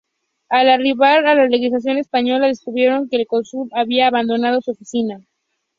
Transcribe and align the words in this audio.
Al 0.49 0.67
arribar 0.67 1.27
a 1.27 1.35
la 1.35 1.45
legación 1.45 1.99
española 1.99 2.47
descubrieron 2.47 3.07
que 3.07 3.17
el 3.17 3.27
cónsul 3.27 3.69
había 3.71 4.07
abandonado 4.07 4.59
su 4.59 4.71
oficina. 4.71 5.21